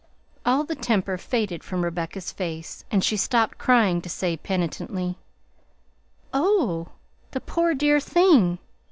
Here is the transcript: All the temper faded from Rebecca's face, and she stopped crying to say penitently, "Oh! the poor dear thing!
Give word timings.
All 0.47 0.63
the 0.63 0.73
temper 0.73 1.15
faded 1.19 1.63
from 1.63 1.83
Rebecca's 1.83 2.31
face, 2.31 2.83
and 2.89 3.03
she 3.03 3.15
stopped 3.15 3.59
crying 3.59 4.01
to 4.01 4.09
say 4.09 4.35
penitently, 4.35 5.19
"Oh! 6.33 6.87
the 7.29 7.39
poor 7.39 7.75
dear 7.75 7.99
thing! 7.99 8.57